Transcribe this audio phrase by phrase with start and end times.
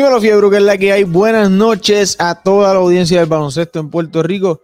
[0.00, 1.04] Dímelo, Fiebre, que es la que hay.
[1.04, 4.62] Buenas noches a toda la audiencia del baloncesto en Puerto Rico.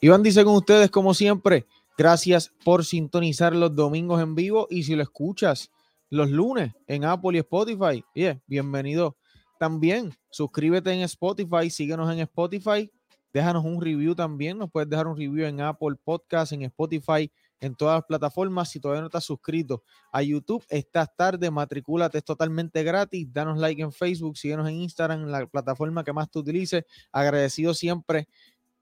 [0.00, 1.66] Iván dice con ustedes, como siempre,
[1.98, 5.70] gracias por sintonizar los domingos en vivo y si lo escuchas
[6.08, 9.18] los lunes en Apple y Spotify, yeah, bienvenido.
[9.58, 12.90] También suscríbete en Spotify, síguenos en Spotify,
[13.30, 17.74] déjanos un review también, nos puedes dejar un review en Apple Podcast, en Spotify, en
[17.74, 18.70] todas las plataformas.
[18.70, 23.26] Si todavía no estás suscrito a YouTube, estás tarde, matricúlate, es totalmente gratis.
[23.32, 26.84] Danos like en Facebook, síguenos en Instagram, la plataforma que más tú utilices.
[27.12, 28.28] Agradecido siempre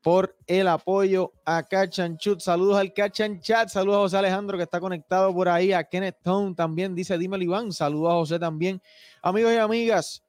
[0.07, 2.39] por el apoyo a Cachanchut.
[2.39, 6.55] Saludos al Cachanchat, saludos a José Alejandro que está conectado por ahí, a Kenneth Stone
[6.55, 8.81] también, dice Dímelo Iván, saludos a José también.
[9.21, 10.23] Amigos y amigas,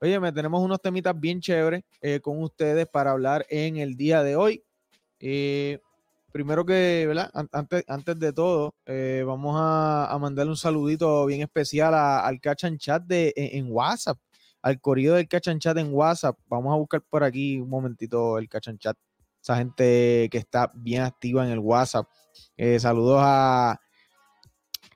[0.00, 4.22] oye, me tenemos unos temitas bien chéveres eh, con ustedes para hablar en el día
[4.22, 4.64] de hoy.
[5.18, 5.80] Eh,
[6.30, 7.30] primero que, ¿verdad?
[7.52, 13.02] Antes, antes de todo, eh, vamos a, mandarle un saludito bien especial al Cachan Chat
[13.04, 14.18] de, en, WhatsApp,
[14.62, 16.38] al corrido del Cachan Chat en WhatsApp.
[16.46, 18.96] Vamos a buscar por aquí un momentito el Cachan Chat.
[19.42, 22.06] Esa gente que está bien activa en el WhatsApp.
[22.56, 23.80] Eh, saludos a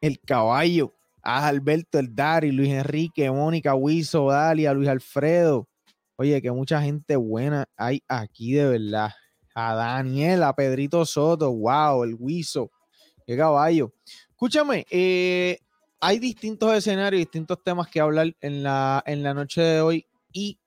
[0.01, 5.69] El Caballo, a Alberto, el Dari, Luis Enrique, Mónica, Wiso, Dalia, Luis Alfredo.
[6.17, 9.11] Oye, que mucha gente buena hay aquí de verdad
[9.55, 12.71] a Daniel, a Pedrito Soto, wow, el Wiso,
[13.27, 13.93] qué caballo.
[14.31, 15.59] Escúchame, eh,
[16.01, 20.59] hay distintos escenarios, distintos temas que hablar en la, en la noche de hoy y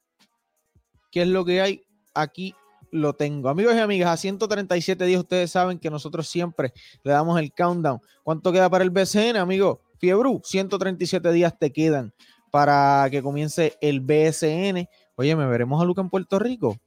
[1.12, 1.84] qué es lo que hay
[2.14, 2.56] aquí
[2.92, 3.50] lo tengo.
[3.50, 6.74] Amigos y amigas, a 137 días ustedes saben que nosotros siempre
[7.04, 8.00] le damos el countdown.
[8.24, 9.81] ¿Cuánto queda para el BCN, amigo?
[10.00, 12.14] Fiebru, 137 días te quedan
[12.52, 14.88] para que comience el BSN.
[15.16, 16.78] Oye, ¿me veremos a Luca en Puerto Rico?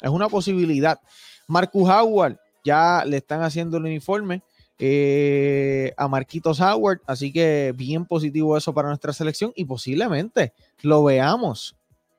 [0.00, 1.00] Es una posibilidad.
[1.46, 4.42] Marcus Howard ya le están haciendo el uniforme
[4.78, 10.52] eh, a Marquitos Howard, así que bien positivo eso para nuestra selección y posiblemente
[10.82, 11.76] lo veamos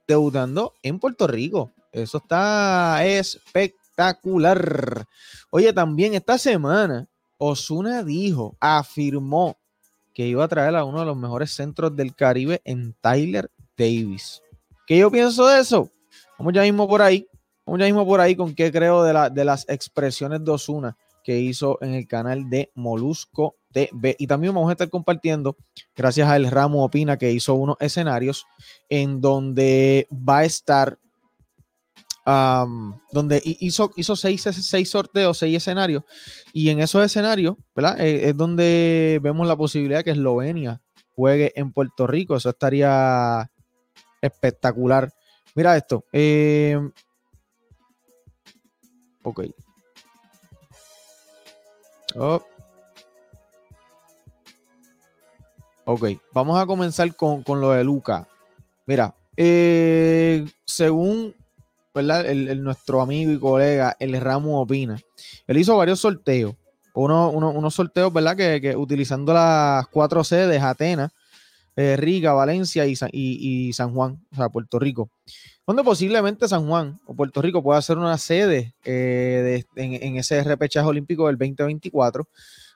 [0.08, 1.72] debutando en Puerto Rico.
[1.92, 5.06] Eso está espectacular.
[5.52, 7.08] Oye, también esta semana
[7.38, 9.58] Osuna dijo, afirmó
[10.14, 14.42] que iba a traer a uno de los mejores centros del Caribe en Tyler Davis.
[14.88, 15.92] ¿Qué yo pienso de eso?
[16.40, 17.28] Vamos ya mismo por ahí.
[17.68, 21.38] Vamos ya mismo por ahí con qué creo de, de las expresiones de Osuna que
[21.38, 24.16] hizo en el canal de Molusco TV.
[24.18, 25.58] Y también vamos a estar compartiendo,
[25.94, 28.46] gracias a El Ramo Opina, que hizo unos escenarios
[28.88, 30.98] en donde va a estar,
[33.12, 36.04] donde hizo, hizo seis, seis, sorteos, seis escenarios.
[36.54, 38.00] Y en esos escenarios, ¿verdad?
[38.00, 40.82] Eh, es donde vemos la posibilidad que Eslovenia
[41.14, 42.38] juegue en Puerto Rico.
[42.38, 43.52] Eso estaría
[44.22, 45.12] espectacular.
[45.56, 46.06] Mira esto.
[46.14, 46.80] Eh,
[49.28, 49.42] Ok.
[52.16, 52.42] Oh.
[55.84, 58.26] Ok, vamos a comenzar con, lo de Luca.
[58.86, 61.36] Mira, eh, según
[61.94, 64.98] El, nuestro amigo y colega, el Ramo Opina,
[65.46, 66.56] él hizo varios sorteos.
[66.94, 68.38] Uno, unos sorteos, ¿verdad?
[68.38, 71.12] Que, utilizando las cuatro sedes, Atenas,
[71.76, 75.10] eh, Riga, Valencia y, y, San Juan, o sea, Puerto Rico
[75.68, 80.88] donde posiblemente San Juan o Puerto Rico pueda ser una sede eh, en, ese repechaje
[80.88, 82.26] olímpico del 2024,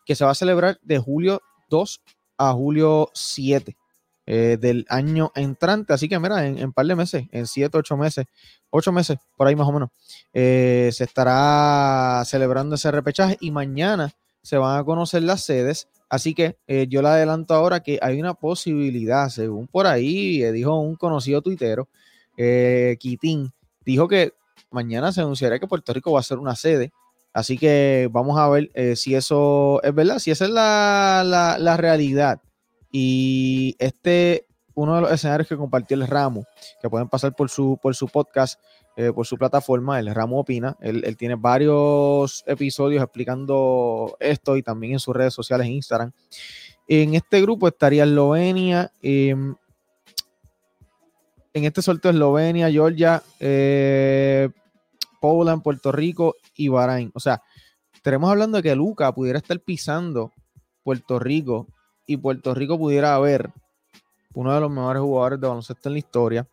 [0.06, 2.02] que se va a celebrar de julio 2
[2.38, 3.78] a julio 7
[4.26, 5.93] eh, del año entrante.
[5.93, 8.26] Así que, mira, en un par de meses, en 7, 8 meses,
[8.72, 9.90] 8 meses, por ahí más o menos,
[10.34, 14.11] eh, se estará celebrando ese repechaje y mañana
[14.41, 15.87] se van a conocer las sedes.
[16.09, 16.58] Así que
[16.90, 21.87] yo le adelanto ahora que hay una posibilidad, según por ahí dijo un conocido tuitero,
[22.43, 23.52] eh, Quitín,
[23.85, 24.34] dijo que
[24.72, 26.91] mañana se anunciará que Puerto Rico va a ser una sede.
[27.34, 32.41] Así que vamos a ver eh, si eso es verdad, si esa es la, realidad.
[32.91, 36.46] Y este, uno de los escenarios que compartió el Ramo,
[36.82, 38.59] que pueden pasar por su, por su podcast,
[38.97, 40.76] eh, por su plataforma, el Ramo Opina.
[40.82, 46.11] Él, tiene varios episodios explicando esto y también en sus redes sociales, Instagram.
[46.87, 49.55] En este grupo estaría Eslovenia, em,
[51.53, 54.50] en este sorteo Eslovenia, Georgia, eh,
[55.20, 57.12] Poland, Puerto Rico y Bahrein.
[57.14, 57.42] O sea,
[57.94, 60.32] estaremos hablando de que Luca pudiera estar pisando
[60.84, 61.68] Puerto Rico
[62.06, 63.52] y Puerto Rico pudiera haber
[64.34, 66.48] uno de los mejores jugadores de baloncesto en la historia,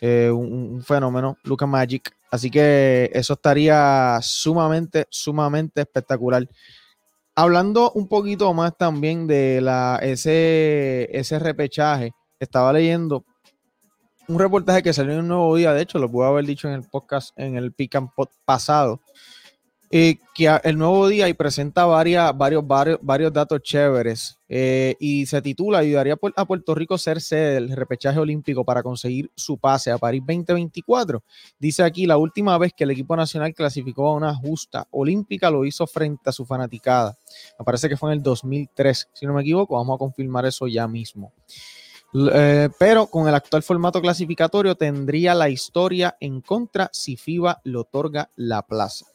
[0.00, 2.14] eh, un, fenómeno, Luca Magic.
[2.30, 6.46] Así que eso estaría sumamente, sumamente espectacular.
[7.34, 13.24] Hablando un poquito más también de la, ese, ese repechaje, estaba leyendo
[14.28, 16.74] un reportaje que salió en un nuevo día, de hecho, lo puedo haber dicho en
[16.74, 17.96] el podcast, en el Pick
[18.44, 19.00] pasado,
[19.94, 22.64] eh, que el nuevo día y presenta varios, varios,
[23.02, 28.18] varios datos chéveres eh, y se titula Ayudaría a Puerto Rico ser sede del repechaje
[28.18, 31.22] olímpico para conseguir su pase a París 2024.
[31.58, 35.66] Dice aquí, la última vez que el equipo nacional clasificó a una justa olímpica lo
[35.66, 37.18] hizo frente a su fanaticada.
[37.58, 40.66] Me parece que fue en el 2003, si no me equivoco, vamos a confirmar eso
[40.68, 41.34] ya mismo.
[42.14, 47.78] Eh, pero con el actual formato clasificatorio tendría la historia en contra si FIBA le
[47.78, 49.06] otorga la plaza.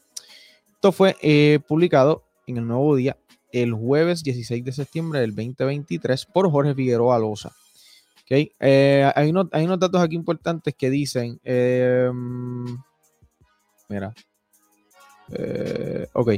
[0.73, 3.17] Esto fue eh, publicado en el Nuevo Día
[3.51, 7.51] el jueves 16 de septiembre del 2023 por Jorge Figueroa Loza.
[8.23, 8.51] Okay.
[8.59, 12.77] Eh, hay, unos, hay, unos, datos aquí importantes que dicen, em,
[13.87, 14.13] mira,
[16.11, 16.31] ok,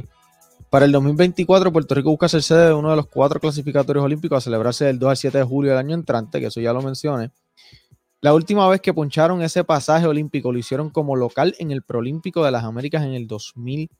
[0.70, 4.38] para el 2024 Puerto Rico busca ser sede de uno de los cuatro clasificatorios olímpicos
[4.38, 6.80] a celebrarse del 2 al 7 de julio del año entrante, que eso ya lo
[6.80, 7.30] mencioné.
[8.22, 12.44] La última vez que poncharon ese pasaje olímpico lo hicieron como local en el Prolímpico
[12.44, 13.90] de las Américas en el 2000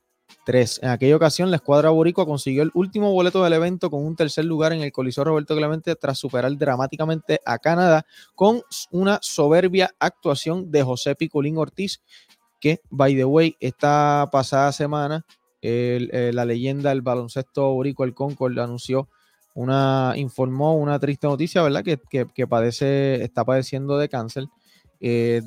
[0.45, 0.81] 3.
[0.83, 4.45] En aquella ocasión, la escuadra boricua consiguió el último boleto del evento con un tercer
[4.45, 10.71] lugar en el Coliseo Roberto Clemente tras superar dramáticamente a Canadá con una soberbia actuación
[10.71, 12.01] de José Picolín Ortiz,
[12.61, 15.25] que, by the way, esta pasada semana
[15.63, 19.09] eh, la leyenda del baloncesto boricua, el Concord, anunció
[19.55, 21.85] una, informó una triste noticia, ¿verdad?
[21.85, 21.99] Que,
[22.35, 24.47] que, padece, está padeciendo de cáncer.
[25.01, 25.43] Eh,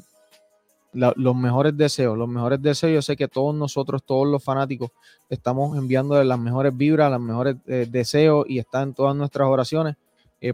[0.94, 2.94] los mejores deseos, los mejores deseos.
[2.94, 4.92] Yo sé que todos nosotros, todos los fanáticos,
[5.28, 9.96] estamos enviando las mejores vibras, los mejores eh, deseos y están todas nuestras oraciones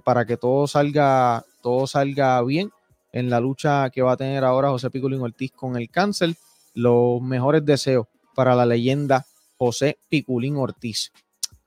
[0.03, 2.69] para que todo salga, todo salga bien
[3.11, 6.35] en la lucha que va a tener ahora José Piculín Ortiz con el cáncer.
[6.75, 9.25] Los mejores deseos para la leyenda
[9.59, 11.11] José Piculín Ortiz.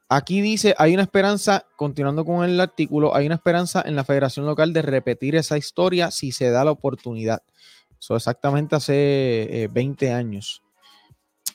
[0.09, 4.47] Aquí dice, hay una esperanza, continuando con el artículo, hay una esperanza en la federación
[4.47, 7.43] local de repetir esa historia si se da la oportunidad.
[7.99, 10.63] So, exactamente hace 20 eh, años.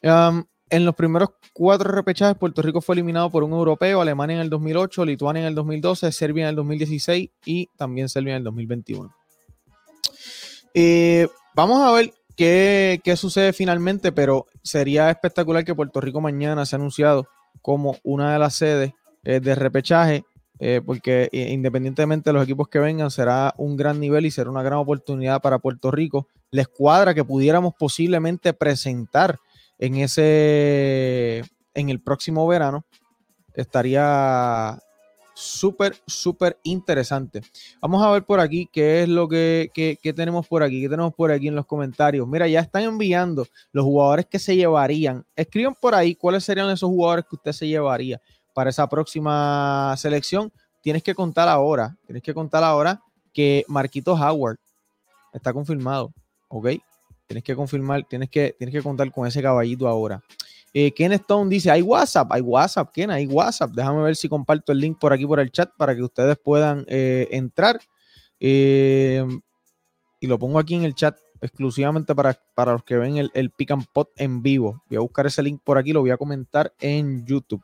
[0.01, 4.49] en los primeros cuatro repechajes, Puerto Rico fue eliminado por un europeo, Alemania en el
[4.49, 9.13] 2008, Lituania en el 2012, Serbia en el 2016 y también Serbia en el 2021.
[10.73, 16.77] Eh, vamos a ver qué, sucede finalmente, pero sería espectacular que Puerto Rico mañana sea
[16.77, 17.27] anunciado
[17.61, 18.93] como una de las sedes
[19.23, 20.23] eh, de repechaje
[20.59, 24.49] eh, porque eh, independientemente de los equipos que vengan, será un gran nivel y será
[24.49, 26.27] una gran oportunidad para Puerto Rico.
[26.49, 29.39] La escuadra que pudiéramos posiblemente presentar
[29.77, 31.43] en ese,
[31.75, 32.85] en el próximo verano,
[33.53, 34.79] estaría
[35.37, 37.41] súper, súper interesante.
[37.79, 41.13] Vamos a ver por aquí qué es lo que, que, tenemos por aquí, qué tenemos
[41.13, 42.27] por aquí en los comentarios.
[42.27, 45.25] Mira, ya están enviando los jugadores que se llevarían.
[45.35, 48.19] Escriban por ahí cuáles serían esos jugadores que usted se llevaría
[48.57, 50.51] para esa próxima selección,
[50.81, 52.99] tienes que contar ahora, tienes que contar ahora
[53.31, 54.57] que Marquito Howard
[55.31, 56.11] está confirmado,
[56.47, 56.69] ¿ok?
[57.27, 60.23] Tienes que confirmar, tienes que, tienes que contar con ese caballito ahora.
[60.79, 63.71] Eh, Ken Stone dice, hay WhatsApp, hay WhatsApp, Ken, hay WhatsApp.
[63.71, 66.85] Déjame ver si comparto el link por aquí por el chat para que ustedes puedan
[66.87, 67.79] eh, entrar.
[68.39, 69.25] Eh,
[70.19, 73.49] y lo pongo aquí en el chat exclusivamente para, para los que ven el, el
[73.49, 74.83] Pick and Pot en vivo.
[74.87, 77.63] Voy a buscar ese link por aquí, lo voy a comentar en YouTube.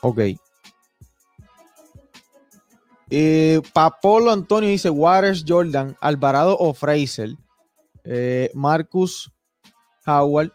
[0.00, 0.18] Ok.
[3.72, 7.36] Papolo Antonio dice Waters, Jordan, Alvarado o Fraser.
[8.52, 9.30] Marcus
[10.04, 10.50] Howard.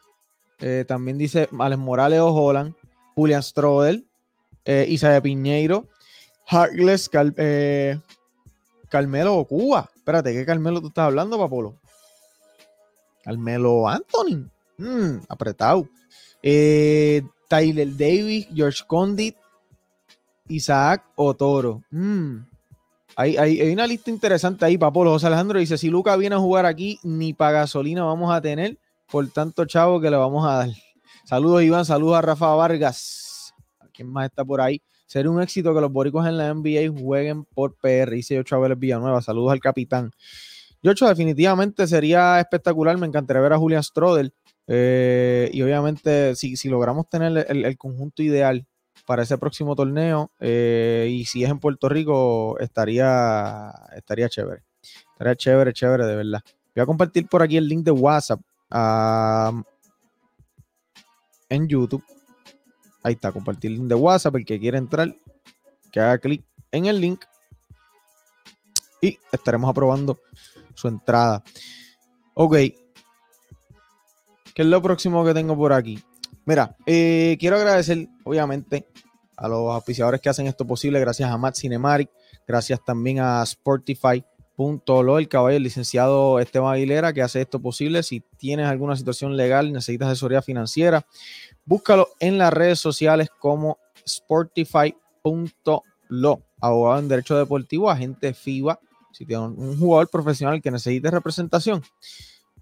[0.59, 2.73] Eh, también dice Alex Morales o Holland.
[3.15, 4.05] Julian Strodel.
[4.65, 5.85] Isaiah Piñeiro.
[6.45, 7.09] Harkless,
[8.89, 9.89] Carmelo o Cuba.
[9.95, 11.75] Espérate, ¿qué Carmelo tú estás hablando, Papolo?
[13.23, 14.49] Carmelo Anthony.
[14.77, 15.89] Mm, apretado.
[16.41, 19.35] Eh, Tyler Davis, George Condit,
[20.47, 21.83] Isaac Otoro.
[21.91, 22.37] Mm.
[23.17, 25.11] Hay, hay, una lista interesante ahí, Papolo.
[25.11, 28.77] José Alejandro dice: Si Luca viene a jugar aquí, ni para gasolina vamos a tener.
[29.09, 30.69] Por tanto, chavo, que le vamos a dar.
[31.25, 31.85] Saludos, Iván.
[31.85, 33.53] Saludos a Rafa Vargas.
[33.93, 34.81] ¿Quién más está por ahí?
[35.05, 38.11] Sería un éxito que los boricos en la NBA jueguen por PR.
[38.11, 39.21] Dice yo, Chávez Villanueva.
[39.21, 40.11] Saludos al capitán.
[40.83, 42.97] Yocho, definitivamente sería espectacular.
[42.97, 44.33] Me encantaría ver a Julian Strodel
[44.67, 48.65] eh, y obviamente, si, logramos tener el, conjunto ideal
[49.05, 54.63] para ese próximo torneo, eh, y si es en Puerto Rico, estaría, estaría chévere.
[55.13, 56.41] Estaría chévere, chévere, de verdad.
[56.75, 58.41] Voy a compartir por aquí el link de WhatsApp
[61.50, 62.03] en YouTube.
[63.03, 64.36] Ahí está, compartir el link de WhatsApp.
[64.36, 65.15] El que quiera entrar,
[65.91, 67.24] que haga clic en el link.
[69.01, 70.19] Y estaremos aprobando
[70.74, 71.43] su entrada.
[72.33, 72.55] Ok,
[74.57, 76.00] ¿Qué es lo próximo que tengo por aquí?
[76.45, 78.88] Mira, eh, quiero agradecer, obviamente,
[79.36, 81.00] a los auspiciadores que hacen esto posible.
[81.00, 82.09] Gracias a Matt Cinemaric,
[82.47, 84.25] gracias también a Sportify,
[84.57, 88.01] Lo, el caballo, el licenciado Esteban Aguilera, que hace esto posible.
[88.01, 91.05] Si tienes alguna situación legal, necesitas asesoría financiera,
[91.63, 94.93] búscalo en las redes sociales como sportify.lo,
[96.59, 98.79] abogado en derecho deportivo, agente FIBA.
[99.11, 101.83] Si tienes un jugador profesional que necesite representación,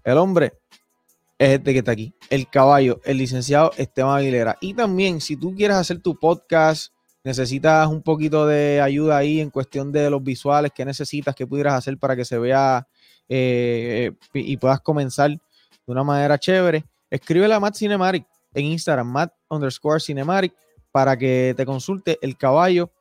[0.04, 0.52] el hombre
[1.38, 4.58] es este que está aquí, el caballo, el licenciado Esteban Aguilera.
[4.60, 6.92] Y también, si tú quieres hacer tu podcast,
[7.26, 11.74] necesitas un poquito de ayuda ahí en cuestión de los visuales, qué necesitas, qué pudieras
[11.74, 12.86] hacer para que se vea
[13.28, 15.40] eh, y puedas comenzar de
[15.86, 20.54] una manera chévere, escríbele a Matt Cinematic en Instagram, Matt underscore Cinematic,
[20.92, 22.92] para que te consulte el caballo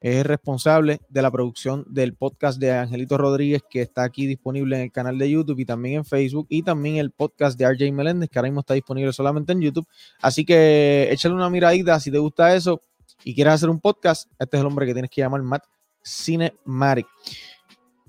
[0.00, 4.82] es responsable de la producción del podcast de Angelito Rodríguez, que está aquí disponible en
[4.82, 8.28] el canal de YouTube y también en Facebook, y también el podcast de RJ Meléndez,
[8.28, 9.88] que ahora mismo está disponible solamente en YouTube.
[10.20, 12.82] Así que échale una miradita si te gusta eso
[13.22, 14.30] y quieres hacer un podcast.
[14.38, 15.64] Este es el hombre que tienes que llamar Matt
[16.02, 17.06] Cinematic.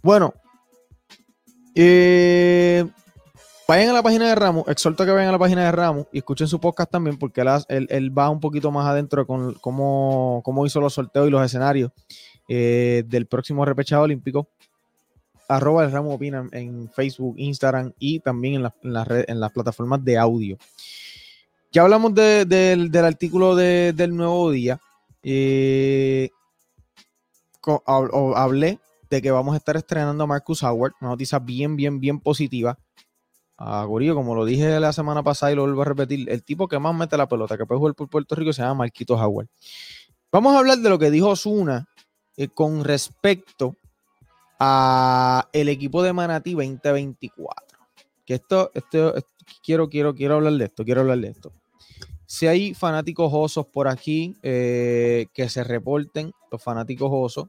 [0.01, 0.33] Bueno,
[1.75, 2.85] eh,
[3.67, 6.19] Vayan a la página de Ramos, exhorto que vayan a la página de Ramos y
[6.19, 10.93] escuchen su podcast también, porque él, va un poquito más adentro con cómo, hizo los
[10.93, 11.91] sorteos y los escenarios
[12.47, 14.47] eh, del próximo repechado olímpico.
[15.47, 20.57] Arroba el Ramos Opina en Facebook, Instagram y también en, las plataformas de audio.
[21.71, 24.79] Ya hablamos del artículo del nuevo día.
[25.27, 26.29] Eh,
[27.87, 28.79] hablé
[29.09, 32.77] de que vamos a estar estrenando a Marcus Howard, una noticia bien, bien, bien positiva
[33.57, 36.67] a Gorillo, como lo dije la semana pasada y lo vuelvo a repetir, el tipo
[36.67, 39.47] que más mete la pelota que puede jugar por Puerto Rico se llama Marquito Howard.
[40.31, 41.87] Vamos a hablar de lo que dijo Osuna
[42.37, 43.75] eh, con respecto
[44.59, 47.79] a el equipo de Manatí 2024.
[48.27, 48.71] Que esto,
[49.63, 51.51] quiero, quiero, quiero hablar de esto, quiero hablar de esto.
[52.35, 57.47] Si hay fanáticos osos por aquí, eh, que se reporten, los fanáticos osos.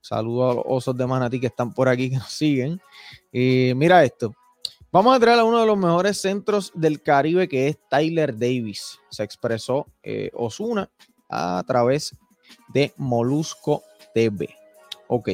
[0.00, 2.80] Saludos a los osos de Manatí que están por aquí, que nos siguen.
[3.32, 4.32] Eh, mira esto.
[4.92, 9.00] Vamos a traer a uno de los mejores centros del Caribe, que es Tyler Davis.
[9.10, 10.88] Se expresó eh, Osuna
[11.28, 12.14] a través
[12.68, 13.82] de Molusco
[14.14, 14.54] TV.
[15.08, 15.30] Ok.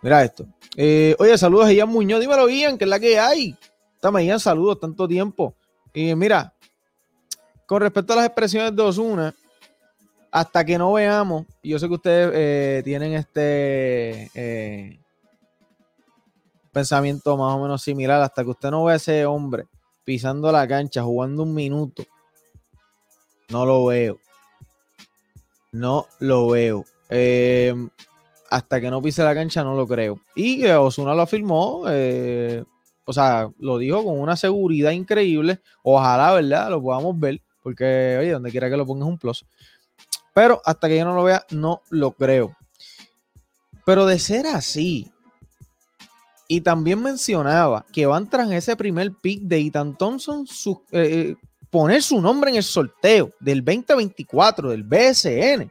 [0.00, 0.46] Mira esto.
[0.74, 2.18] Eh, oye, saludos a Ian Muñoz.
[2.18, 3.54] Dímelo, Ian, que es la que hay.
[3.94, 5.54] Estamos Ian, saludos, tanto tiempo.
[5.92, 6.54] Y mira,
[7.70, 9.32] con respecto a las expresiones de Osuna,
[10.32, 14.98] hasta que no veamos, yo sé que ustedes eh, tienen este
[16.72, 18.22] pensamiento más o menos similar.
[18.22, 19.68] Hasta que usted no ve a ese hombre
[20.02, 22.02] pisando la cancha, jugando un minuto,
[23.50, 24.18] no lo veo.
[25.70, 26.84] No lo veo.
[27.08, 27.72] Eh,
[28.50, 30.18] hasta que no pise la cancha, no lo creo.
[30.34, 31.84] Y Osuna lo afirmó.
[31.88, 32.64] Eh,
[33.04, 35.60] o sea, lo dijo con una seguridad increíble.
[35.84, 36.68] Ojalá, ¿verdad?
[36.68, 37.40] Lo podamos ver.
[37.62, 39.44] Porque, oye, donde quiera que lo pongas un plus.
[40.34, 42.56] Pero hasta que yo no lo vea, no lo creo.
[43.84, 45.12] Pero de ser así,
[46.52, 51.36] y también mencionaba que van tras ese primer pick de Ethan Thompson eh, eh,
[51.70, 55.70] poner su nombre en el sorteo del 2024 del BSN.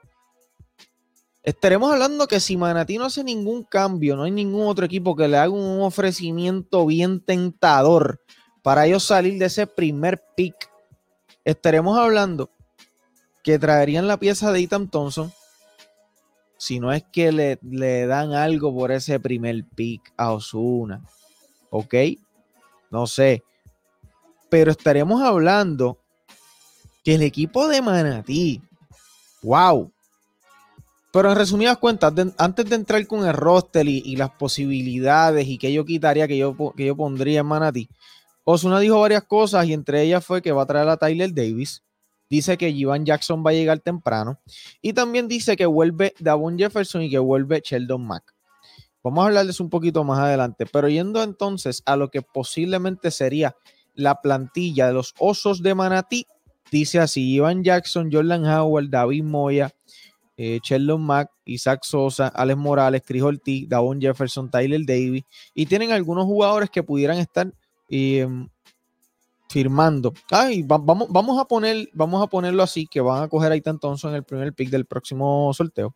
[1.43, 5.27] Estaremos hablando que si Manatí no hace ningún cambio, no hay ningún otro equipo que
[5.27, 8.21] le haga un ofrecimiento bien tentador
[8.61, 10.68] para ellos salir de ese primer pick.
[11.45, 12.49] Estaremos hablando
[13.43, 15.31] que traerían la pieza de Ethan Thompson,
[16.57, 21.01] si no es que le, dan algo por ese primer pick a Osuna.
[21.69, 21.95] ¿Ok?
[22.91, 23.43] No sé.
[24.49, 25.99] Pero estaremos hablando
[27.03, 28.61] que el equipo de Manatí,
[29.41, 29.91] wow.
[31.11, 35.71] Pero en resumidas cuentas, antes de entrar con el roster y, las posibilidades y que
[35.71, 37.89] yo quitaría, que yo, que yo pondría en Manatí,
[38.51, 41.83] Osuna dijo varias cosas y entre ellas fue que va a traer a Tyler Davis,
[42.29, 44.39] Dice que Jivan Jackson va a llegar temprano.
[44.81, 48.35] Y también dice que vuelve Davon Jefferson y que vuelve Sheldon Mack.
[49.03, 50.67] Vamos a hablarles un poquito más adelante.
[50.67, 53.55] Pero yendo entonces a lo que posiblemente sería
[53.95, 56.27] la plantilla de los Osos de Manatí,
[56.71, 59.71] dice así: Ivan Jackson, Jordan Howard, David Moya,
[60.37, 65.23] eh, Sheldon Mack, Isaac Sosa, Alex Morales, Chris Ortiz, Davon Jefferson, Tyler Davis.
[65.55, 67.51] Y tienen algunos jugadores que pudieran estar
[67.89, 68.27] eh,
[69.49, 70.13] firmando.
[70.29, 74.11] Ay, vamos, vamos, a poner, vamos a ponerlo así, que van a coger a Thompson
[74.11, 75.95] en el primer pick del próximo sorteo.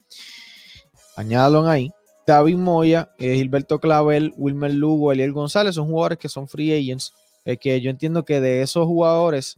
[1.16, 1.92] Añádalo ahí.
[2.26, 7.14] David Moya, eh, Gilberto Clavel, Wilmer Lugo, Eliel González, son jugadores que son free agents.
[7.46, 9.58] Eh, que yo entiendo que de esos jugadores,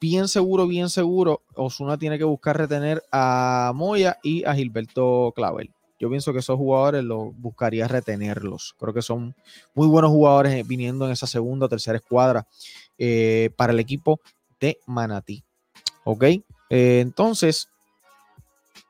[0.00, 5.70] bien seguro, bien seguro, Osuna tiene que buscar retener a Moya y a Gilberto Clavel.
[6.02, 8.74] Yo pienso que esos jugadores los buscaría retenerlos.
[8.76, 9.36] Creo que son
[9.72, 12.44] muy buenos jugadores eh, viniendo en esa segunda o tercera escuadra
[12.98, 14.20] eh, para el equipo
[14.58, 15.44] de Manatí.
[16.02, 16.24] ¿Ok?
[16.24, 17.68] Eh, entonces,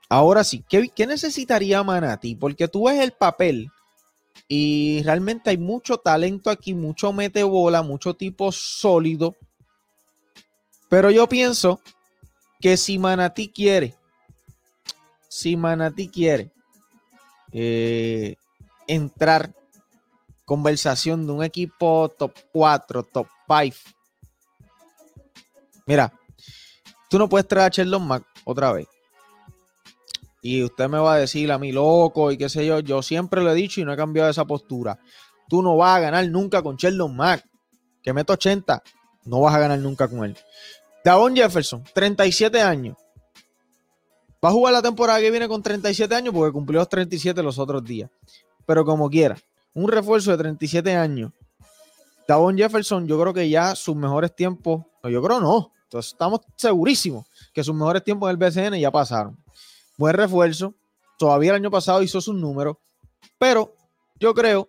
[0.09, 2.35] ahora sí, ¿qué, necesitaría Manatí?
[2.35, 3.71] Porque tú ves el papel
[4.49, 9.37] Y realmente hay mucho talento aquí, mucho mete bola, mucho tipo sólido.
[10.89, 11.79] Pero yo pienso
[12.59, 13.95] que si Manatí quiere,
[15.29, 16.51] si Manatí quiere
[17.53, 18.37] eh,
[18.87, 19.55] entrar
[20.45, 23.77] conversación de un equipo top 4, top 5.
[25.87, 26.13] Mira,
[27.09, 28.87] tú no puedes traer a Sheldon Mac otra vez.
[30.43, 32.81] Y usted me va a decir a mí loco y qué sé yo.
[32.81, 34.99] Yo siempre lo he dicho y no he cambiado esa postura.
[35.49, 37.45] Tú no vas a ganar nunca con Sheldon Mac.
[38.03, 38.83] Que meto 80.
[39.25, 40.37] No vas a ganar nunca con él.
[41.05, 42.97] Davon Jefferson, 37 años.
[44.45, 47.59] Va a jugar la temporada que viene con 37 años porque cumplió los 37 los
[47.59, 48.11] otros días.
[48.67, 49.37] Pero como quiera,
[49.75, 51.33] un refuerzo de 37 años.
[52.27, 57.27] Davon Jefferson, yo creo que ya sus mejores tiempos, yo creo no, entonces estamos segurísimos
[57.53, 59.37] que sus mejores tiempos en el BCN ya pasaron.
[59.99, 60.75] Buen refuerzo,
[61.19, 62.77] todavía el año pasado hizo sus números,
[63.39, 63.75] pero
[64.19, 64.69] yo creo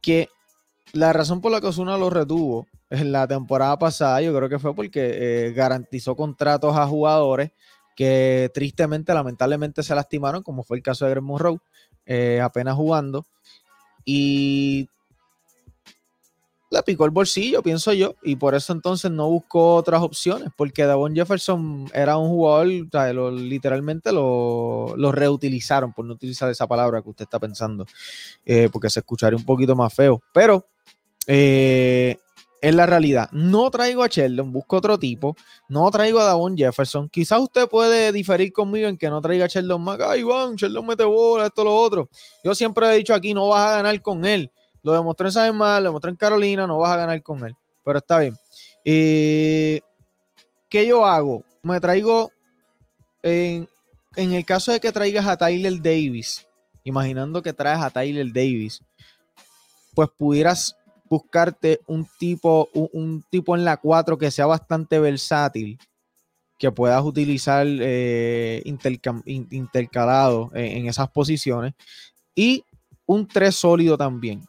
[0.00, 0.28] que
[0.92, 4.58] la razón por la que Osuna lo retuvo en la temporada pasada, yo creo que
[4.58, 7.50] fue porque eh, garantizó contratos a jugadores
[7.96, 11.58] que tristemente, lamentablemente se lastimaron, como fue el caso de Greg Monroe,
[12.04, 13.26] eh, apenas jugando.
[14.04, 14.88] Y
[16.70, 20.84] le picó el bolsillo, pienso yo, y por eso entonces no buscó otras opciones, porque
[20.84, 22.66] Davon Jefferson era un jugador,
[23.32, 27.86] literalmente lo, reutilizaron, por no utilizar esa palabra que usted está pensando,
[28.44, 30.66] eh, porque se escucharía un poquito más feo, pero
[31.26, 32.18] eh,
[32.68, 33.28] es la realidad.
[33.30, 35.36] No traigo a Sheldon, busco otro tipo.
[35.68, 37.08] No traigo a Davon Jefferson.
[37.08, 40.00] Quizás usted puede diferir conmigo en que no traiga a Sheldon Mac.
[40.00, 42.08] Ay, Iván, Sheldon mete bola, esto, lo otro.
[42.42, 44.50] Yo siempre he dicho aquí, no vas a ganar con él.
[44.82, 47.54] Lo demostré en San lo demostré en Carolina, no vas a ganar con él.
[47.84, 48.36] Pero está bien.
[48.84, 49.82] ¿Qué
[50.72, 51.44] yo hago?
[51.62, 52.32] Me traigo,
[53.22, 53.68] en
[54.16, 56.48] el caso de que traigas a Tyler Davis,
[56.82, 58.82] imaginando que traes a Tyler Davis,
[59.94, 60.76] pues pudieras
[61.08, 65.78] buscarte un tipo, un, tipo en la 4 que sea bastante versátil,
[66.58, 71.74] que puedas utilizar eh, intercalado en, esas posiciones,
[72.34, 72.64] y
[73.06, 74.42] un 3 sólido también.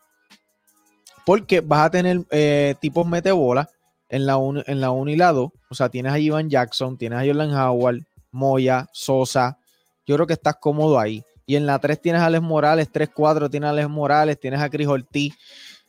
[1.25, 3.69] Porque vas a tener eh, tipos metebola
[4.09, 5.51] en la 1 en la y la 2.
[5.69, 9.57] O sea, tienes a Ivan Jackson, tienes a Jordan Howard, Moya, Sosa.
[10.05, 11.23] Yo creo que estás cómodo ahí.
[11.45, 14.69] Y en la 3 tienes a Alex Morales, 3-4 tienes a Alex Morales, tienes a
[14.69, 15.33] Chris Ortiz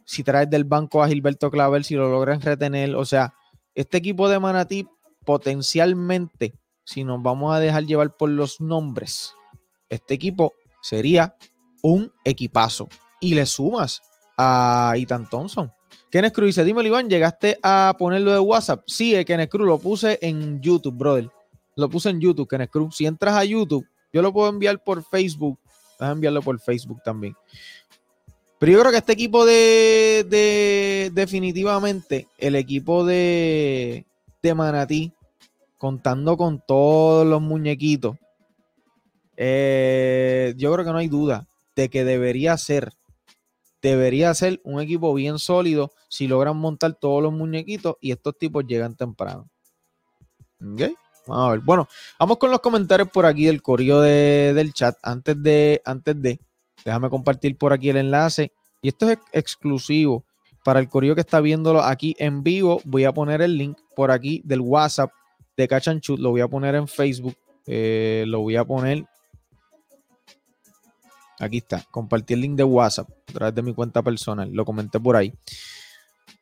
[0.08, 2.96] si traes del banco a Gilberto Clavel, si lo logran retener.
[2.96, 3.34] O sea,
[3.74, 4.88] este equipo de Manatí
[5.26, 9.34] potencialmente, si nos vamos a dejar llevar por los nombres,
[9.90, 11.36] este equipo sería
[11.82, 12.88] un equipazo.
[13.20, 14.00] Y le sumas
[14.38, 15.70] a Ethan Thompson.
[16.10, 18.84] Kenneth Cruz dice, dime Iván, ¿llegaste a ponerlo de WhatsApp?
[18.86, 21.28] Sí, eh, Kenneth lo puse en YouTube, brother.
[21.76, 22.96] Lo puse en YouTube, Kenneth Cruz.
[22.96, 25.58] Si entras a YouTube, yo lo puedo enviar por Facebook.
[26.00, 27.36] Vas a enviarlo por Facebook también.
[28.58, 34.04] Pero yo creo que este equipo de, definitivamente, el equipo de,
[34.42, 35.12] de Manatí,
[35.76, 38.16] contando con todos los muñequitos,
[39.36, 42.94] eh, yo creo que no hay duda de que debería ser,
[43.80, 48.66] debería ser un equipo bien sólido si logran montar todos los muñequitos y estos tipos
[48.66, 49.48] llegan temprano.
[50.60, 50.90] ¿Ok?
[51.28, 51.60] Vamos a ver.
[51.60, 54.96] Bueno, vamos con los comentarios por aquí del correo del chat.
[55.02, 56.40] Antes de, antes de,
[56.84, 58.52] Déjame compartir por aquí el enlace.
[58.82, 60.24] Y esto es exclusivo
[60.64, 62.80] para el correo que está viéndolo aquí en vivo.
[62.84, 65.10] Voy a poner el link por aquí del WhatsApp
[65.56, 66.18] de Cachanchut.
[66.18, 67.36] Lo voy a poner en Facebook.
[67.66, 69.04] Eh, lo voy a poner.
[71.40, 71.84] Aquí está.
[71.90, 74.50] Compartí el link de WhatsApp a través de mi cuenta personal.
[74.52, 75.32] Lo comenté por ahí.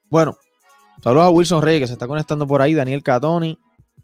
[0.09, 0.37] Bueno,
[1.03, 2.75] saludos a Wilson Reyes que se está conectando por ahí.
[2.75, 3.59] Daniel Catoni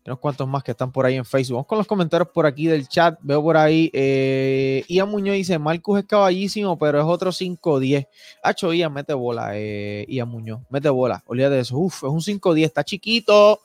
[0.04, 1.56] unos cuantos más que están por ahí en Facebook.
[1.56, 3.18] Vamos con los comentarios por aquí del chat.
[3.22, 3.90] Veo por ahí.
[3.92, 8.08] Eh, Ian Muñoz dice: Marcus es caballísimo, pero es otro 5-10.
[8.42, 9.50] Hacho, Ian, mete bola.
[9.54, 11.22] Eh, Ian Muñoz, mete bola.
[11.26, 11.78] Olvídate de eso.
[11.78, 12.64] Uf, es un 5-10.
[12.64, 13.60] Está chiquito,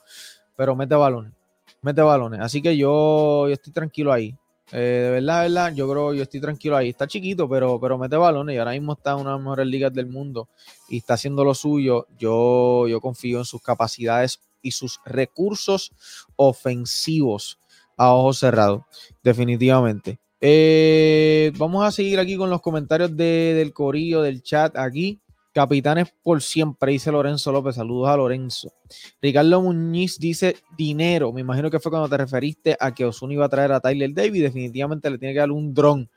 [0.56, 1.32] pero mete balones.
[1.82, 2.40] Mete balones.
[2.40, 4.34] Así que yo, yo estoy tranquilo ahí.
[4.70, 6.90] Eh, de verdad, de verdad, yo creo yo estoy tranquilo ahí.
[6.90, 9.66] Está chiquito, pero, pero mete balones y ahora mismo está en una de las mejores
[9.66, 10.48] ligas del mundo
[10.88, 12.06] y está haciendo lo suyo.
[12.18, 15.92] Yo, yo confío en sus capacidades y sus recursos
[16.36, 17.58] ofensivos
[17.96, 18.82] a ojos cerrados,
[19.22, 20.20] definitivamente.
[20.40, 25.20] Eh, vamos a seguir aquí con los comentarios del corillo, del chat aquí.
[25.52, 27.74] Capitanes por siempre, dice Lorenzo López.
[27.74, 28.72] Saludos a Lorenzo.
[29.20, 31.32] Ricardo Muñiz dice dinero.
[31.32, 34.14] Me imagino que fue cuando te referiste a que Osuna iba a traer a Tyler
[34.14, 34.42] Davis.
[34.42, 36.08] Definitivamente le tiene que dar un dron.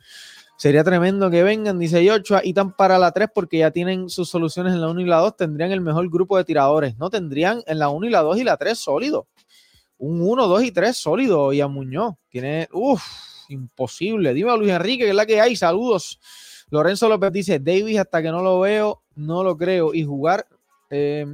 [0.62, 4.30] Sería tremendo que vengan, dice Yochoa, y tan para la 3 porque ya tienen sus
[4.30, 5.36] soluciones en la 1 y la 2.
[5.36, 6.95] Tendrían el mejor grupo de tiradores.
[7.00, 9.28] No tendrían en la 1 y la 2 y la 3 sólido.
[9.97, 11.52] Un 1, 2 y 3 sólido.
[11.52, 13.02] Y a Muñoz tiene, uff,
[13.50, 14.36] imposible.
[14.36, 15.56] Dime a Luis Enrique, que es la que hay.
[15.56, 16.19] Saludos.
[16.69, 19.95] Lorenzo López dice, Davis hasta que no lo veo, no lo creo.
[19.95, 20.45] Y jugar,
[20.91, 21.26] eh,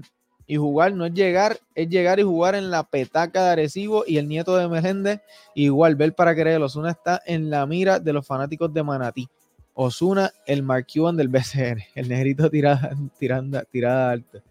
[0.48, 4.18] y jugar no es llegar, es llegar y jugar en la petaca de Arecibo y
[4.18, 5.22] el nieto de Meléndez.
[5.54, 9.28] Igual, ver para creer, Osuna está en la mira de los fanáticos de Manatí.
[9.74, 14.42] Osuna, el Mark Cuban del BCN, el negrito tirada, tiranda, tirada alta.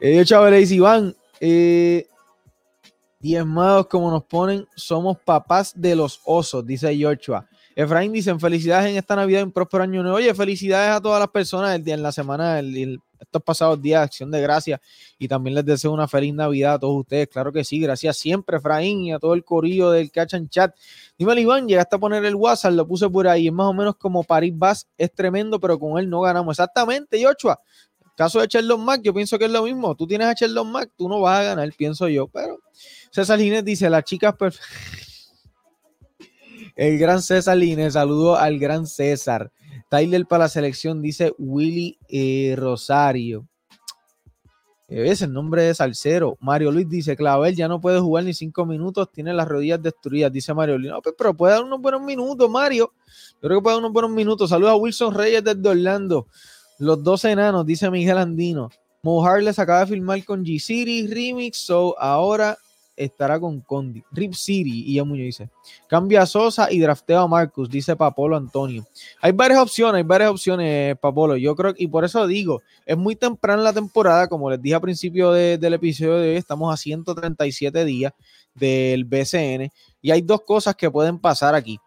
[0.00, 2.06] Eh, Chávez Iván, eh,
[3.20, 7.46] diezmados como nos ponen, somos papás de los osos, dice Joshua.
[7.76, 10.16] Efraín dicen felicidades en esta Navidad y un próspero año nuevo.
[10.16, 14.00] Oye, felicidades a todas las personas el día, en la semana, el, estos pasados días
[14.00, 14.80] de acción de gracias.
[15.18, 17.28] Y también les deseo una feliz Navidad a todos ustedes.
[17.28, 20.74] Claro que sí, gracias siempre, Efraín, y a todo el corillo del Cachan Chat.
[21.18, 23.48] Dime, Iván, llegaste a poner el WhatsApp, lo puse por ahí.
[23.48, 26.52] Es más o menos como París Bass, es tremendo, pero con él no ganamos.
[26.58, 27.60] Exactamente, Joshua.
[28.18, 29.94] Caso de Sheldon Mac, yo pienso que es lo mismo.
[29.94, 32.26] Tú tienes a Sheldon Mac, tú no vas a ganar, pienso yo.
[32.26, 32.58] Pero
[33.12, 34.34] César Ginés dice: las chicas
[36.78, 39.50] El gran César Línez, saludo al gran César.
[39.90, 43.48] Tyler para la selección, dice Willy eh, Rosario.
[44.86, 46.38] Eh, es el nombre de Salcero.
[46.40, 50.32] Mario Luis dice: Clavel ya no puede jugar ni cinco minutos, tiene las rodillas destruidas,
[50.32, 50.92] dice Mario Luis.
[50.92, 52.92] No, pues, pero puede dar unos buenos minutos, Mario.
[53.42, 54.50] Yo creo que puede dar unos buenos minutos.
[54.50, 56.28] Saludos a Wilson Reyes desde Orlando.
[56.78, 58.70] Los dos enanos, dice Miguel Andino.
[59.02, 62.56] Mo Harless acaba de filmar con G-City Remix, so ahora
[62.98, 64.02] estará con Condi.
[64.10, 65.50] Rip City, y ya Muñoz dice.
[65.88, 68.86] Cambia a Sosa y draftea a Marcus, dice Papolo Antonio.
[69.20, 71.36] Hay varias opciones, hay varias opciones, Papolo.
[71.36, 74.80] Yo creo, y por eso digo, es muy temprano la temporada, como les dije al
[74.80, 78.12] principio del episodio de hoy, estamos a 137 días
[78.54, 79.70] del BCN,
[80.02, 81.78] y hay dos cosas que pueden pasar aquí.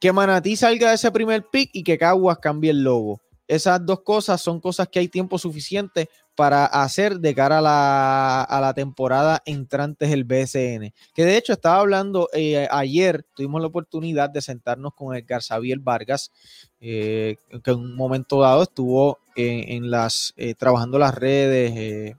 [0.00, 3.20] Que Manatí salga de ese primer pick y que Caguas cambie el logo.
[3.46, 8.72] Esas dos cosas son cosas que hay tiempo suficiente para hacer de cara a la,
[8.74, 10.92] temporada entrante del BSN.
[11.14, 15.78] Que de hecho estaba hablando eh, ayer, tuvimos la oportunidad de sentarnos con Edgar Xavier
[15.78, 16.32] Vargas,
[16.80, 22.16] eh, que en un momento dado estuvo en las eh, trabajando las redes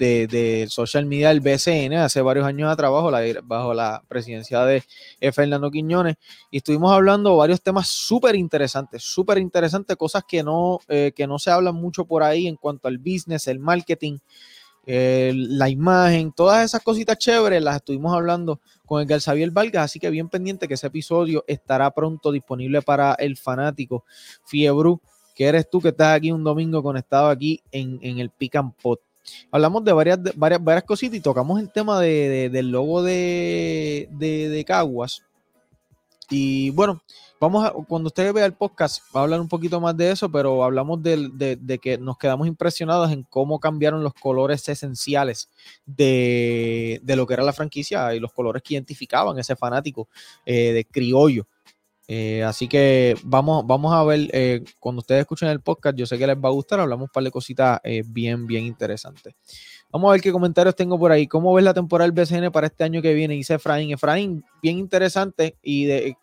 [0.00, 3.10] de, social media del BCN hace varios años de trabajo
[3.44, 4.82] bajo la presidencia de
[5.32, 6.16] Fernando Quiñones
[6.50, 11.38] y estuvimos hablando varios temas súper interesantes, súper interesantes, cosas que no, eh, que no
[11.38, 14.18] se hablan mucho por ahí en cuanto al business, el marketing,
[14.86, 20.10] la imagen, todas esas cositas chéveres las estuvimos hablando con el Xavier Vargas, así que
[20.10, 24.04] bien pendiente que ese episodio estará pronto disponible para el fanático
[24.46, 25.00] Fiebru,
[25.36, 29.00] que eres tú que estás aquí un domingo conectado aquí en, en el Pick Pot.
[29.50, 35.22] Hablamos de varias, varias, varias cositas y tocamos el tema del logo de, de, Caguas.
[36.28, 37.02] Y bueno,
[37.40, 40.30] vamos a, cuando usted vea el podcast, va a hablar un poquito más de eso,
[40.30, 45.50] pero hablamos de, que nos quedamos impresionados en cómo cambiaron los colores esenciales
[45.86, 50.08] de, lo que era la franquicia y los colores que identificaban ese fanático
[50.46, 51.46] eh, de criollo.
[52.12, 56.18] Eh, así que vamos, vamos a ver, eh, cuando ustedes escuchen el podcast, yo sé
[56.18, 59.32] que les va a gustar, hablamos un par de cositas eh, bien, bien interesantes.
[59.92, 61.28] Vamos a ver qué comentarios tengo por ahí.
[61.28, 63.34] ¿Cómo ves la temporada del BCN para este año que viene?
[63.34, 63.92] Dice Efraín.
[63.92, 66.16] Efraín, bien interesante y de,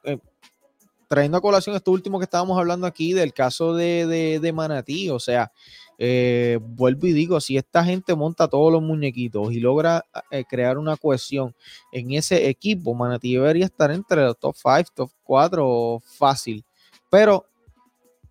[1.08, 5.10] trayendo a colación esto último que estábamos hablando aquí del caso de, de, de Manatí,
[5.10, 5.54] o sea,
[5.98, 10.78] eh, vuelvo y digo, si esta gente monta todos los muñequitos y logra eh, crear
[10.78, 11.56] una cohesión
[11.92, 16.64] en ese equipo, Manatí debería estar entre los top 5, top 4 fácil.
[17.10, 17.46] Pero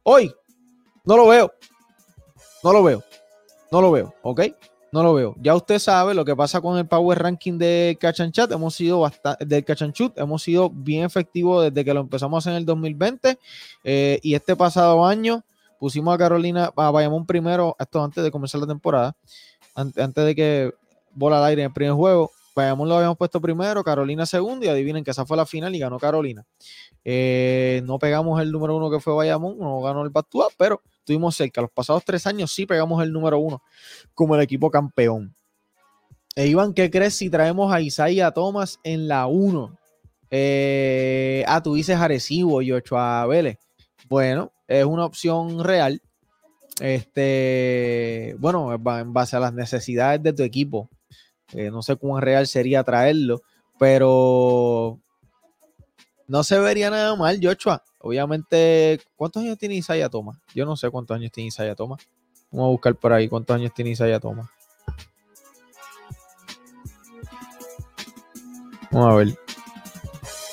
[0.03, 0.33] hoy
[1.05, 1.53] no lo veo.
[2.63, 3.03] No lo veo.
[3.71, 4.43] No lo veo, ¿ok?
[4.93, 5.35] No lo veo.
[5.41, 8.51] Ya usted sabe lo que pasa con el Power Ranking de Cachanchat.
[8.53, 12.65] Hemos sido bastante, del Cachanchut, hemos sido bien efectivos desde que lo empezamos en el
[12.65, 13.39] 2020
[13.85, 15.45] eh, y este pasado año
[15.79, 19.17] pusimos a Carolina, a Bayamón primero, esto antes de comenzar la temporada,
[19.75, 20.75] antes, de que
[21.15, 22.31] bola al aire en el primer juego.
[22.55, 25.79] Bayamón lo habíamos puesto primero, Carolina segundo, y adivinen que esa fue la final y
[25.79, 26.47] ganó Carolina.
[27.05, 31.37] Eh, no pegamos el número uno que fue Bayamón, no ganó el Batúa, pero estuvimos
[31.37, 31.61] cerca.
[31.61, 33.63] Los pasados tres años sí pegamos el número uno
[34.15, 35.35] como el equipo campeón.
[36.35, 39.79] E Iván, ¿qué crees si traemos a Isaiah Thomas en la 1?
[40.31, 43.59] Eh, ah, tú dices Arecibo y a Vélez.
[44.09, 46.03] Bueno, es una opción real.
[46.81, 50.91] Este, bueno, en base a las necesidades de tu equipo.
[51.53, 53.43] Eh, no sé cuán real sería traerlo,
[53.79, 54.99] pero
[56.27, 57.83] no se vería nada mal, Joshua.
[58.01, 60.39] Obviamente, ¿cuántos años tiene Isaiah Thomas?
[60.55, 62.07] Yo no sé cuántos años tiene Isaiah Thomas.
[62.51, 64.49] Vamos a buscar por ahí cuántos años tiene Isaiah Thomas.
[68.91, 69.39] Vamos a ver.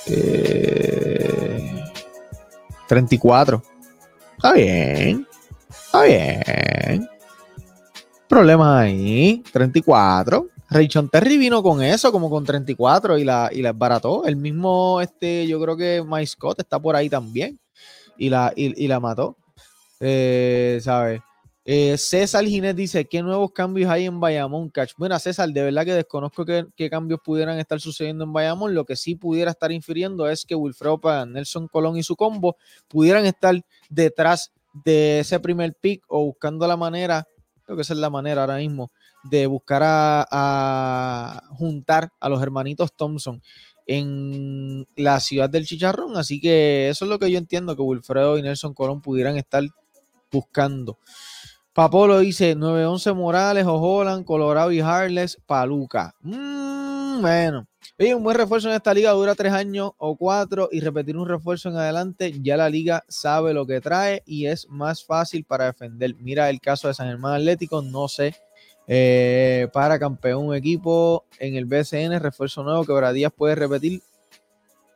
[0.08, 1.84] Eh,
[2.88, 3.73] 34.
[4.44, 5.26] Está bien.
[5.70, 7.08] Está bien.
[8.28, 9.42] Problema ahí.
[9.54, 10.50] 34.
[10.70, 14.26] Raychon Terry vino con eso, como con 34 y la, y la barató.
[14.26, 17.58] El mismo, este, yo creo que Mike Scott está por ahí también
[18.18, 19.38] y la, y, la mató.
[20.02, 21.22] Eh, ¿Sabes?
[21.66, 24.94] Eh, César Ginés dice, ¿qué nuevos cambios hay en Bayamón, Catch?
[24.98, 28.74] Bueno, César, de verdad que desconozco qué, cambios pudieran estar sucediendo en Bayamón.
[28.74, 32.58] Lo que sí pudiera estar infiriendo es que Wilfredo Nelson Colón y su combo
[32.90, 33.56] pudieran estar
[33.90, 37.28] detrás de ese primer pick o buscando la manera,
[37.64, 38.92] creo que esa es la manera ahora mismo,
[39.24, 43.42] de buscar a, juntar a los hermanitos Thompson
[43.86, 46.18] en la ciudad del Chicharrón.
[46.18, 49.64] Así que eso es lo que yo entiendo que Wilfredo y Nelson Colón pudieran estar
[50.30, 50.98] buscando.
[51.74, 56.14] Papolo dice 911 Morales, Ojolan, Colorado y Harles, Paluca.
[56.22, 57.68] Mm, bueno,
[58.00, 61.28] Oye, un buen refuerzo en esta liga dura tres años o cuatro y repetir un
[61.28, 65.66] refuerzo en adelante, ya la liga sabe lo que trae y es más fácil para
[65.66, 66.16] defender.
[66.20, 68.36] Mira el caso de San Germán Atlético, no sé,
[68.88, 74.02] eh, para campeón equipo en el BCN, refuerzo nuevo, que Bradías puede repetir,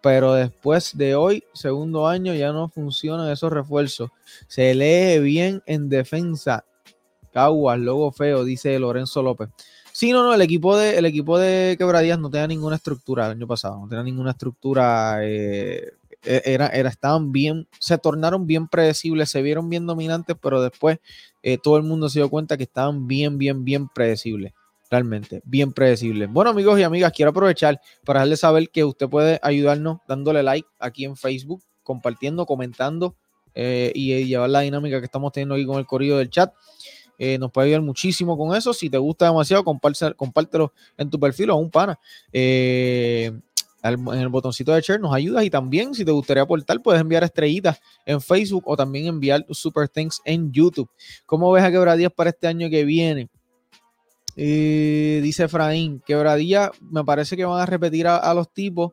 [0.01, 4.09] pero después de hoy, segundo año, ya no funcionan esos refuerzos.
[4.47, 6.65] Se lee bien en defensa.
[7.37, 9.49] Caguas, logo feo, dice Lorenzo López.
[9.91, 13.33] Sí, no, no, el equipo de, el equipo de Quebradías no tenía ninguna estructura el
[13.33, 15.91] año pasado, no tenía ninguna estructura, eh,
[16.23, 20.97] e, era, era, estaban bien, se tornaron bien predecibles, se vieron bien dominantes, pero después
[21.43, 24.53] eh, todo el mundo se dio cuenta que estaban bien, bien, bien predecibles,
[24.89, 26.31] realmente, bien predecibles.
[26.31, 30.67] Bueno, amigos y amigas, quiero aprovechar para darles saber que usted puede ayudarnos dándole like
[30.79, 33.15] aquí en Facebook, compartiendo, comentando
[33.53, 36.51] eh, y llevar la dinámica que estamos teniendo aquí con el corrido del chat.
[37.17, 38.73] Eh, nos puede ayudar muchísimo con eso.
[38.73, 41.99] Si te gusta demasiado, compártelo, en tu perfil o a un pana.
[42.31, 43.31] Eh,
[43.83, 47.23] en el botoncito de share nos ayudas y también si te gustaría aportar puedes enviar
[47.23, 50.89] estrellitas en Facebook o también enviar super thanks en YouTube.
[51.25, 53.29] ¿Cómo ves a Quebradías para este año que viene?
[54.35, 58.91] Eh, dice Efraín, Quebradía me parece que van a repetir a, los tipos.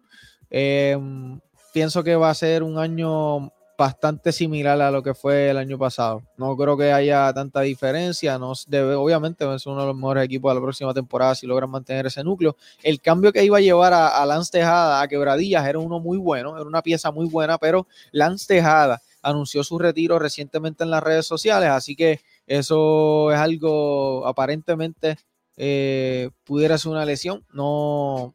[1.72, 5.78] pienso que va a ser un año bastante similar a lo que fue el año
[5.78, 6.22] pasado.
[6.36, 8.38] No creo que haya tanta diferencia.
[8.38, 11.70] No debe, obviamente es uno de los mejores equipos de la próxima temporada si logran
[11.70, 12.56] mantener ese núcleo.
[12.82, 16.56] El cambio que iba a llevar a, Lance Tejada a Quebradillas era uno muy bueno,
[16.56, 21.26] era una pieza muy buena, pero Lance Tejada anunció su retiro recientemente en las redes
[21.26, 25.16] sociales, así que eso es algo aparentemente
[25.56, 27.44] eh, pudiera ser una lesión.
[27.52, 28.34] No,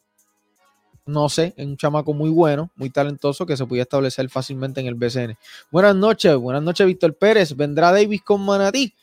[1.09, 4.87] no sé, es un chamaco muy bueno, muy talentoso que se podía establecer fácilmente en
[4.87, 5.37] el BCN.
[5.71, 7.55] Buenas noches, buenas noches, Víctor Pérez.
[7.55, 8.93] ¿Vendrá Davis con Manatí?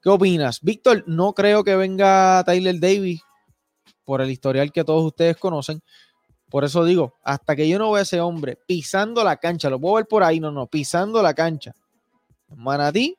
[0.00, 0.60] ¿Qué opinas?
[0.60, 3.22] Víctor, no creo que venga Tyler Davis
[4.04, 5.82] por el historial que todos ustedes conocen.
[6.50, 9.80] Por eso digo, hasta que yo no vea a ese hombre pisando la cancha, lo
[9.80, 11.72] puedo ver por ahí, no, no, pisando la cancha.
[12.54, 13.16] Manatí,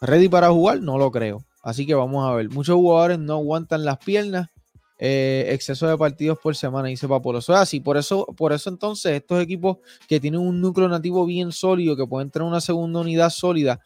[0.00, 1.44] ready para jugar, no lo creo.
[1.60, 2.48] Así que vamos a ver.
[2.50, 4.48] Muchos jugadores no aguantan las piernas
[4.98, 7.38] eh, exceso de partidos por semana, dice Papolo.
[7.38, 7.80] Eso es así.
[7.80, 12.06] Por eso, por eso entonces estos equipos que tienen un núcleo nativo bien sólido, que
[12.06, 13.80] pueden tener una segunda unidad sólida,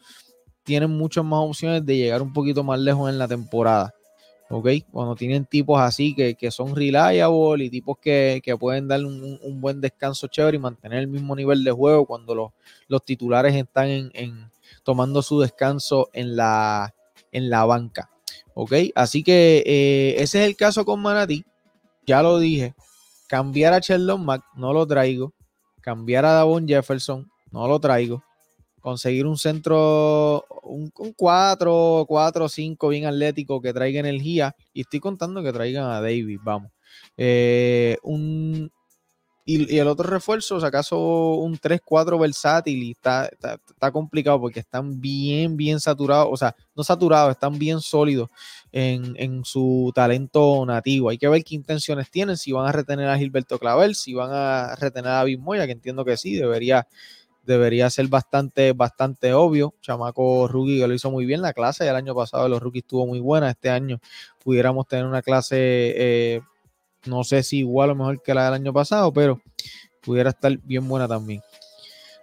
[0.63, 3.93] tienen muchas más opciones de llegar un poquito más lejos en la temporada.
[4.49, 4.69] ¿Ok?
[4.91, 10.27] Cuando tienen tipos así que, son reliable y tipos que, pueden dar un, buen descanso
[10.27, 12.51] chévere y mantener el mismo nivel de juego cuando los,
[12.87, 14.51] los titulares están en,
[14.83, 16.93] tomando su descanso en la,
[17.31, 18.12] en la banca.
[18.53, 18.73] ¿Ok?
[18.95, 21.45] Así que eh, ese es el caso con Manatí.
[22.05, 22.73] Ya lo dije.
[23.27, 25.33] Cambiar a Sheldon Mack, no lo traigo.
[25.81, 28.23] Cambiar a Davon Jefferson, no lo traigo.
[28.79, 34.55] Conseguir un centro, un, 4, 4, 5 bien atlético que traiga energía.
[34.73, 36.71] Y estoy contando que traigan a David, vamos.
[37.17, 38.71] Eh, un,
[39.45, 45.01] y, el otro refuerzo, si acaso un 3-4 versátil, y está, está, complicado porque están
[45.01, 48.29] bien, bien saturados, o sea, no saturados, están bien sólidos
[48.71, 51.09] en, su talento nativo.
[51.09, 54.29] Hay que ver qué intenciones tienen, si van a retener a Gilberto Clavel, si van
[54.31, 56.87] a retener a Bismoya, que entiendo que sí, debería,
[57.45, 59.73] debería ser bastante, bastante obvio.
[59.81, 61.41] Chamaco rookie que lo hizo muy bien.
[61.41, 63.49] La clase del año pasado los rookies estuvo muy buena.
[63.49, 63.99] Este año
[64.41, 66.41] pudiéramos tener una clase eh,
[67.05, 69.41] no sé si igual o mejor que la del año pasado, pero
[70.01, 71.41] pudiera estar bien buena también.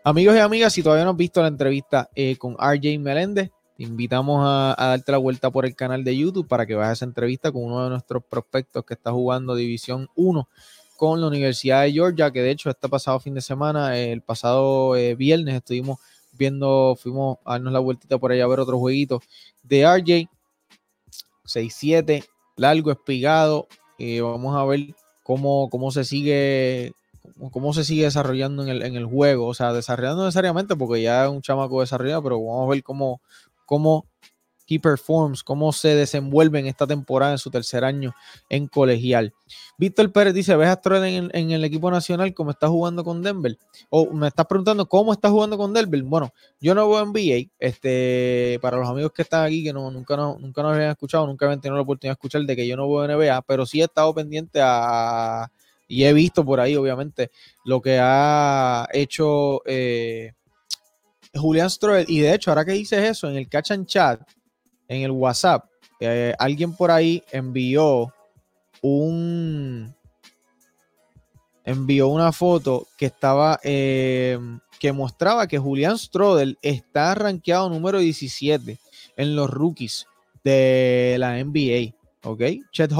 [0.02, 3.82] Amigos y amigas, si todavía no has visto la entrevista eh, con RJ Meléndez, te
[3.84, 7.52] invitamos a, darte la vuelta por el canal de YouTube para que veas esa entrevista
[7.52, 10.48] con uno de nuestros prospectos que está jugando División 1
[10.96, 14.96] con la Universidad de Georgia, que de hecho este pasado fin de semana, el pasado
[14.96, 15.98] eh, viernes, estuvimos
[16.32, 19.20] viendo, fuimos a darnos la vueltita por allá a ver otro jueguito
[19.62, 20.28] de RJ.
[21.46, 22.24] 6-7,
[22.56, 23.66] largo, espigado,
[24.22, 26.92] vamos a ver cómo, cómo se sigue
[27.52, 29.46] cómo se sigue desarrollando en el, en el, juego.
[29.46, 33.20] O sea, desarrollando necesariamente porque ya es un chamaco desarrollado, pero vamos a ver cómo,
[33.66, 34.06] cómo
[34.70, 38.14] he performs, cómo se desenvuelve en esta temporada en su tercer año
[38.48, 39.34] en colegial.
[39.78, 43.58] Víctor Pérez dice, ¿ves a Stroll en, el equipo nacional como está jugando con Denver?
[43.88, 46.02] O me estás preguntando cómo está jugando con Denver.
[46.02, 49.90] Bueno, yo no voy a NBA, este, para los amigos que están aquí, que no,
[49.90, 52.66] nunca, no, nunca nos habían escuchado, nunca habían tenido la oportunidad de escuchar de que
[52.66, 55.50] yo no voy a NBA, pero sí he estado pendiente a,
[55.90, 57.32] y he visto por ahí, obviamente,
[57.64, 60.32] lo que ha hecho eh,
[61.34, 62.04] Julián Stroll.
[62.06, 64.20] Y de hecho, ahora que dices eso, en el catch and chat,
[64.90, 65.66] en el WhatsApp,
[66.00, 68.12] eh, alguien por ahí envió
[68.82, 69.94] un
[71.64, 74.36] envió una foto que estaba eh,
[74.80, 78.78] que mostraba que Julián Strodel está rankeado número 17
[79.16, 80.06] en los rookies
[80.42, 81.94] de la NBA.
[82.24, 82.42] ¿Ok?
[82.72, 82.92] Chet,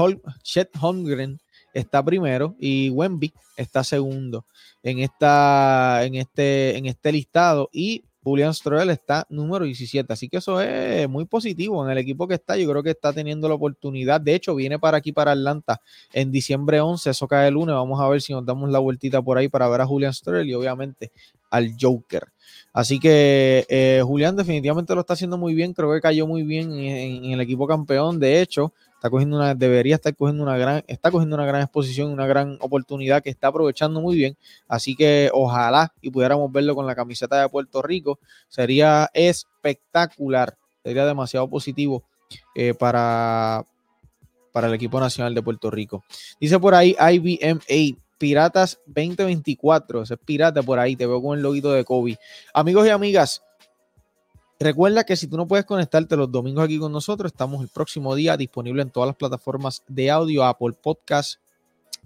[0.79, 1.41] Holmgren
[1.73, 4.45] está primero y Wemby está segundo
[4.81, 7.69] en, esta, en, este, en este listado.
[7.73, 10.11] Y Julian Stroel está número 17.
[10.13, 12.55] Así que eso es muy positivo en el equipo que está.
[12.57, 14.21] Yo creo que está teniendo la oportunidad.
[14.21, 15.81] De hecho, viene para aquí, para Atlanta,
[16.13, 17.09] en diciembre 11.
[17.09, 17.73] Eso cae el lunes.
[17.73, 20.47] Vamos a ver si nos damos la vueltita por ahí para ver a Julian Stroel
[20.47, 21.11] y obviamente
[21.49, 22.27] al Joker.
[22.73, 25.73] Así que eh, Julián definitivamente lo está haciendo muy bien.
[25.73, 28.19] Creo que cayó muy bien en el equipo campeón.
[28.19, 32.11] De hecho, está cogiendo una, debería estar cogiendo una gran, está cogiendo una gran exposición,
[32.11, 34.37] una gran oportunidad que está aprovechando muy bien.
[34.67, 38.19] Así que ojalá y pudiéramos verlo con la camiseta de Puerto Rico.
[38.47, 42.03] Sería espectacular, sería demasiado positivo
[42.53, 43.65] eh, para,
[44.51, 46.03] para el equipo nacional de Puerto Rico.
[46.39, 47.99] Dice por ahí IBMA.
[48.19, 52.19] Piratas 2024, ese es pirata por ahí, te veo con el loguito de Kobe.
[52.53, 53.41] Amigos y amigas,
[54.61, 58.13] Recuerda que si tú no puedes conectarte los domingos aquí con nosotros, estamos el próximo
[58.13, 61.39] día disponible en todas las plataformas de audio, Apple Podcast,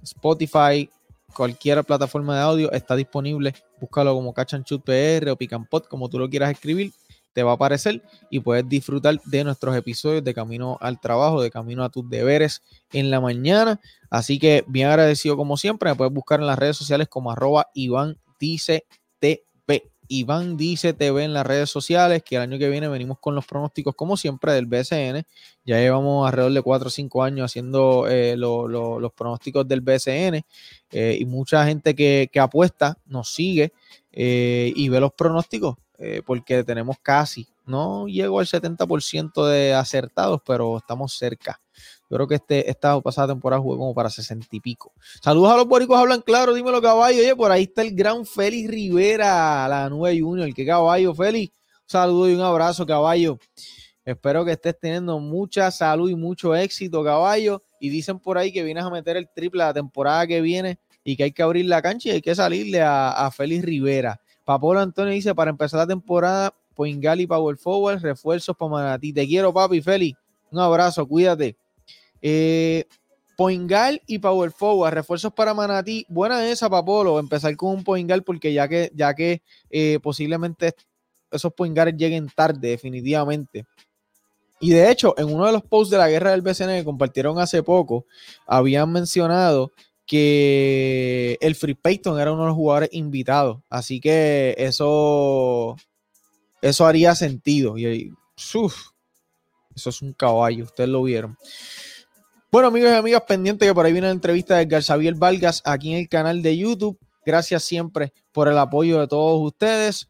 [0.01, 0.89] Spotify,
[1.33, 3.53] cualquier plataforma de audio está disponible.
[3.81, 6.93] Búscalo como Cachanchut PR o Picanpot, como tú lo quieras escribir,
[7.33, 11.51] te va a aparecer y puedes disfrutar de nuestros episodios de camino al trabajo, de
[11.51, 12.61] camino a tus deberes
[12.93, 13.81] en la mañana.
[14.09, 17.67] Así que bien agradecido como siempre, me puedes buscar en las redes sociales como arroba
[17.73, 18.17] Iván
[20.07, 23.45] Iván Dice TV en las redes sociales, que el año que viene venimos con los
[23.45, 25.25] pronósticos, como siempre, del BCN.
[25.65, 30.43] Ya llevamos alrededor de 4 o 5 años haciendo eh, los pronósticos del BCN
[30.91, 33.73] eh, y mucha gente que, apuesta nos sigue
[34.11, 35.75] eh, y ve los pronósticos
[36.25, 41.61] porque tenemos casi, no llego al 70% de acertados, pero estamos cerca.
[42.09, 44.93] Yo creo que este, esta pasada temporada jugué como para sesenta y pico.
[45.21, 47.19] Saludos a los boricos, hablan claro, dímelo caballo.
[47.19, 50.53] Oye, por ahí está el gran Félix Rivera, la nueva Junior.
[50.53, 51.53] ¿Qué caballo, Félix?
[51.53, 53.39] Un saludo y un abrazo, caballo.
[54.03, 57.63] Espero que estés teniendo mucha salud y mucho éxito, caballo.
[57.79, 61.15] Y dicen por ahí que vienes a meter el triple la temporada que viene y
[61.15, 64.21] que hay que abrir la cancha y hay que salirle a, a Félix Rivera.
[64.43, 69.13] Papolo Antonio dice, para empezar la temporada, Poingali Power Forward, refuerzos para Manatí.
[69.13, 70.19] Te quiero, papi, Félix.
[70.51, 71.55] Un abrazo, cuídate.
[72.21, 72.85] Eh,
[73.35, 76.05] Poingal y Power Forward, refuerzos para Manatí.
[76.09, 80.73] Buena esa, Papolo, empezar con un Poingal porque ya que, ya que eh, posiblemente
[81.31, 83.65] esos Poingales lleguen tarde, definitivamente.
[84.59, 87.39] Y de hecho, en uno de los posts de la guerra del BCN que compartieron
[87.39, 88.05] hace poco,
[88.47, 89.71] habían mencionado
[90.05, 93.59] que el Free Payton era uno de los jugadores invitados.
[93.69, 95.75] Así que eso,
[96.65, 97.77] eso haría sentido.
[97.77, 101.37] Y eso es un caballo, ustedes lo vieron.
[102.51, 105.93] Bueno, amigos y amigas, pendiente que por ahí viene la entrevista de Xavier Vargas aquí
[105.93, 106.97] en el canal de YouTube.
[107.23, 110.09] Gracias siempre por el apoyo de todos ustedes.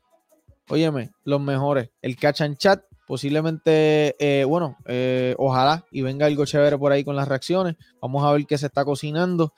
[0.70, 1.89] Óyeme, los mejores.
[2.02, 7.04] El catch and chat, posiblemente, eh, bueno, eh, ojalá y venga algo chévere por ahí
[7.04, 7.76] con las reacciones.
[8.02, 9.54] Vamos a ver qué se está cocinando.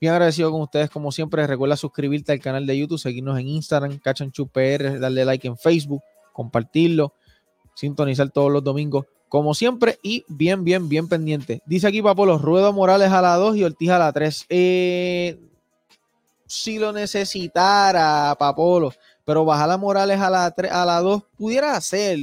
[0.00, 1.46] Bien agradecido con ustedes como siempre.
[1.46, 6.02] Recuerda suscribirte al canal de YouTube, seguirnos en Instagram, Catch and darle like en Facebook,
[6.38, 7.14] compartirlo,
[7.74, 11.60] sintonizar todos los domingos como siempre, y bien, bien, bien pendiente.
[11.66, 14.46] Dice aquí Papolo, Ruedo Morales a la 2 y Ortiz a la 3.
[14.48, 15.36] Eh,
[16.46, 18.92] si lo necesitara, Papolo,
[19.24, 22.18] pero bajar a Morales a la 3, a la 2 pudiera hacer,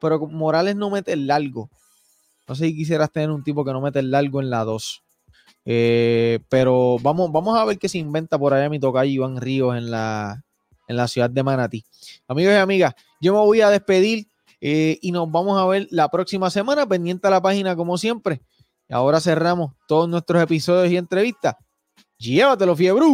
[0.00, 1.68] pero Morales no mete el largo.
[2.46, 5.02] No sé si quisieras tener un tipo que no mete el largo en la 2.
[5.64, 9.76] Eh, pero vamos, vamos a ver qué se inventa por allá mi tocayo Iván Ríos
[9.76, 10.44] en la,
[10.88, 11.84] en la ciudad de Manatí.
[12.26, 14.26] Amigos y amigas, yo me voy a despedir
[14.60, 18.42] eh, y nos vamos a ver la próxima semana, pendiente a la página como siempre.
[18.90, 21.54] Ahora cerramos todos nuestros episodios y entrevistas.
[22.18, 23.04] Llévatelo, fiebre.